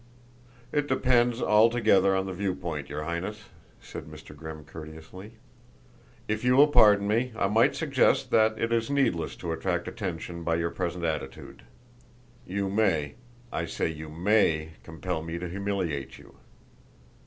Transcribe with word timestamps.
"It 0.71 0.87
depends 0.87 1.43
altogether 1.43 2.15
on 2.15 2.25
the 2.25 2.33
view 2.33 2.55
point, 2.55 2.89
your 2.89 3.03
Highness," 3.03 3.49
said 3.83 4.05
Mr. 4.05 4.35
Grimm 4.35 4.65
courteously. 4.65 5.33
"If 6.27 6.43
you 6.43 6.55
will 6.55 6.69
pardon 6.69 7.07
me 7.07 7.31
I 7.37 7.45
might 7.47 7.75
suggest 7.75 8.31
that 8.31 8.57
it 8.57 8.73
is 8.73 8.89
needless 8.89 9.35
to 9.35 9.51
attract 9.51 9.87
attention 9.87 10.41
by 10.43 10.55
your 10.55 10.71
present 10.71 11.05
attitude. 11.05 11.61
You 12.47 12.67
may 12.67 13.13
I 13.53 13.65
say 13.67 13.89
you 13.89 14.09
may 14.09 14.71
compel 14.81 15.21
me 15.21 15.37
to 15.37 15.47
humiliate 15.47 16.17
you." 16.17 16.33